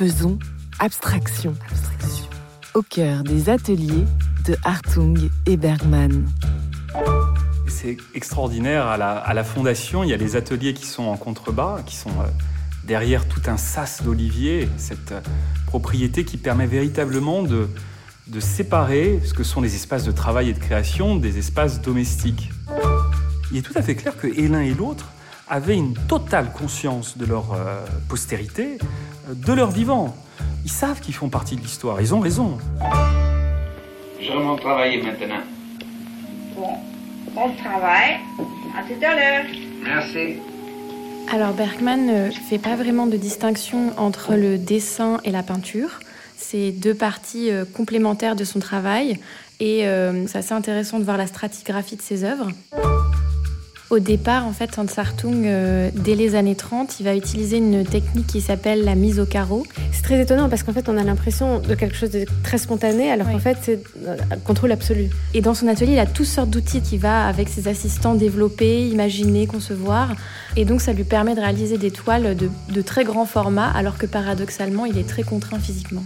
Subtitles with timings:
[0.00, 0.38] faisons
[0.78, 1.54] abstraction.
[2.72, 4.06] Au cœur des ateliers
[4.46, 6.26] de Hartung et Bergman.
[7.68, 11.96] C'est extraordinaire, à la, fondation, il y a les ateliers qui sont en contrebas, qui
[11.96, 12.28] sont euh,
[12.84, 15.20] derrière tout un sas d'oliviers, cette euh,
[15.66, 17.68] propriété qui permet véritablement de,
[18.26, 22.50] de séparer ce que sont les espaces de travail et de création des espaces domestiques.
[23.52, 25.10] Il est tout à fait clair que l'un et l'autre
[25.50, 28.78] avaient une totale conscience de leur euh, postérité,
[29.34, 30.14] de leur vivant.
[30.64, 32.58] Ils savent qu'ils font partie de l'histoire, ils ont raison.
[34.20, 35.40] Je remonte travailler maintenant.
[36.56, 36.74] Bon,
[37.32, 38.16] bon travail.
[38.78, 39.44] À tout à l'heure.
[39.82, 40.36] Merci.
[41.32, 46.00] Alors Bergman ne fait pas vraiment de distinction entre le dessin et la peinture.
[46.36, 49.18] C'est deux parties euh, complémentaires de son travail
[49.60, 52.48] et euh, c'est assez intéressant de voir la stratigraphie de ses œuvres.
[53.90, 57.84] Au départ, en fait, Hans Hartung, euh, dès les années 30, il va utiliser une
[57.84, 59.66] technique qui s'appelle la mise au carreau.
[59.90, 63.10] C'est très étonnant parce qu'en fait, on a l'impression de quelque chose de très spontané,
[63.10, 65.10] alors qu'en fait, c'est un euh, contrôle absolu.
[65.34, 68.88] Et dans son atelier, il a toutes sortes d'outils qu'il va, avec ses assistants, développer,
[68.88, 70.14] imaginer, concevoir.
[70.56, 73.98] Et donc, ça lui permet de réaliser des toiles de, de très grand format, alors
[73.98, 76.04] que paradoxalement, il est très contraint physiquement.